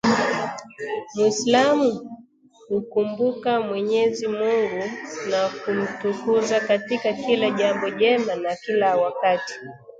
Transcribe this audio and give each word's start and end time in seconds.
Muislamu 1.15 1.89
humkumbuka 2.67 3.51
Mwenyezi 3.61 4.27
Mungu 4.27 4.83
na 5.29 5.49
kumtukuza 5.65 6.59
katika 6.59 7.13
kila 7.13 7.49
jambo 7.51 7.89
jema 7.89 8.35
na 8.35 8.55
kila 8.55 8.97
wakati 8.97 9.53